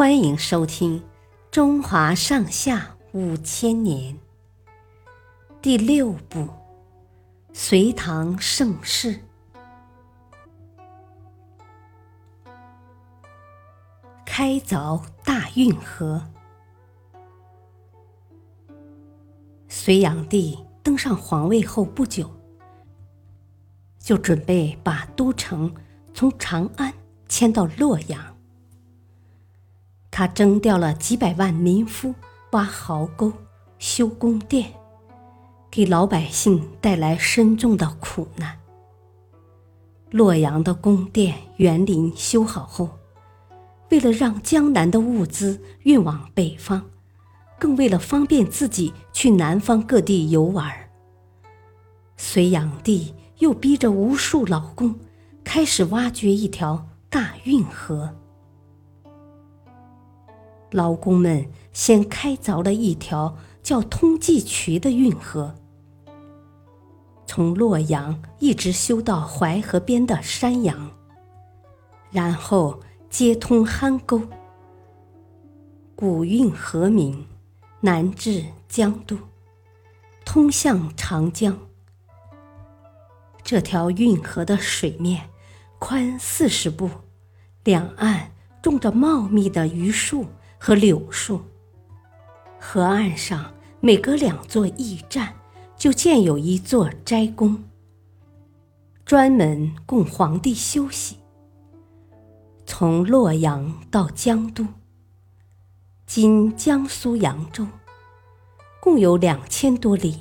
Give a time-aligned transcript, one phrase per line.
[0.00, 0.98] 欢迎收听
[1.50, 4.14] 《中华上下五千年》
[5.60, 6.40] 第六部
[7.52, 9.12] 《隋唐盛世》，
[14.24, 16.26] 开凿大运河。
[19.68, 22.30] 隋炀帝登上皇位后不久，
[23.98, 25.74] 就准备把都城
[26.14, 26.90] 从长安
[27.28, 28.29] 迁到洛阳。
[30.20, 32.14] 他征调了几百万民夫
[32.50, 33.32] 挖壕沟、
[33.78, 34.70] 修宫殿，
[35.70, 38.58] 给老百姓带来深重的苦难。
[40.10, 42.90] 洛阳的宫殿园林修好后，
[43.88, 46.84] 为了让江南的物资运往北方，
[47.58, 50.70] 更为了方便自己去南方各地游玩，
[52.18, 54.94] 隋炀帝又逼着无数劳工
[55.42, 58.14] 开始挖掘一条大运河。
[60.70, 65.54] 劳工们先开凿了一条叫通济渠的运河，
[67.26, 70.90] 从洛阳一直修到淮河边的山阳，
[72.10, 74.22] 然后接通酣沟，
[75.96, 77.26] 古运河名，
[77.80, 79.18] 南至江都，
[80.24, 81.58] 通向长江。
[83.42, 85.30] 这条运河的水面
[85.80, 86.88] 宽四十步，
[87.64, 88.32] 两岸
[88.62, 90.26] 种着茂密的榆树。
[90.62, 91.40] 和柳树，
[92.60, 95.34] 河岸上每隔两座驿站
[95.74, 97.64] 就建有一座斋宫，
[99.06, 101.16] 专门供皇帝休息。
[102.66, 104.66] 从洛阳到江都
[106.04, 107.66] （今江苏扬州），
[108.82, 110.18] 共有两千多里，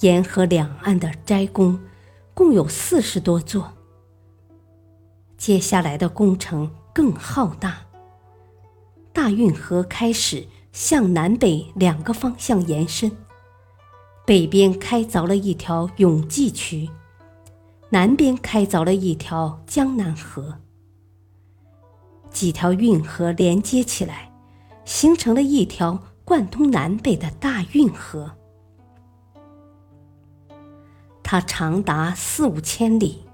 [0.00, 1.78] 沿河两岸的斋宫
[2.34, 3.72] 共有四十多座。
[5.36, 7.87] 接下来的工程更浩大。
[9.12, 13.10] 大运河开始向南北两个方向延伸，
[14.24, 16.88] 北边开凿了一条永济渠，
[17.90, 20.58] 南边开凿了一条江南河。
[22.30, 24.30] 几条运河连接起来，
[24.84, 28.32] 形成了一条贯通南北的大运河。
[31.22, 33.24] 它长达四五千里，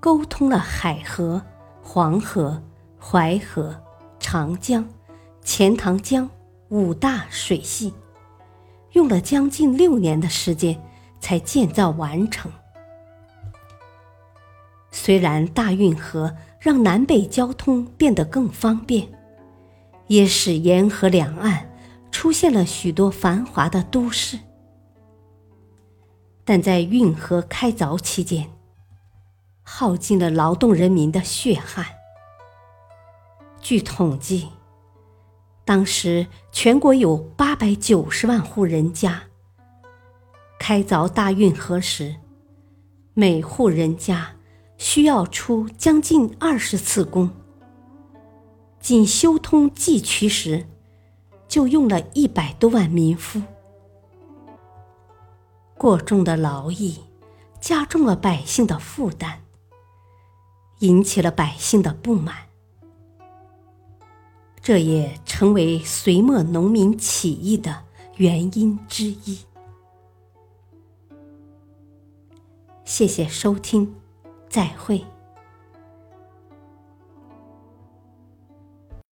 [0.00, 1.42] 沟通了海河、
[1.82, 2.62] 黄河、
[2.98, 3.82] 淮河。
[4.28, 4.84] 长江、
[5.40, 6.28] 钱塘江
[6.70, 7.94] 五大水系，
[8.90, 10.76] 用了将近六年的时间
[11.20, 12.50] 才建造完成。
[14.90, 19.06] 虽然大运河让南北交通变得更方便，
[20.08, 21.70] 也使沿河两岸
[22.10, 24.40] 出现了许多繁华的都市，
[26.44, 28.50] 但在运河开凿期间，
[29.62, 31.86] 耗尽了劳动人民的血汗。
[33.68, 34.50] 据统计，
[35.64, 39.24] 当时全国有八百九十万户人家。
[40.56, 42.14] 开凿大运河时，
[43.12, 44.36] 每户人家
[44.78, 47.28] 需要出将近二十次工。
[48.78, 50.68] 仅修通济渠时，
[51.48, 53.42] 就用了一百多万民夫。
[55.76, 57.00] 过重的劳役
[57.60, 59.40] 加重了百姓的负担，
[60.78, 62.46] 引起了百姓的不满。
[64.66, 67.84] 这也成为隋末农民起义的
[68.16, 69.38] 原因之一。
[72.84, 73.94] 谢谢收听，
[74.48, 75.04] 再会。